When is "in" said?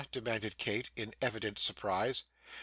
0.95-1.13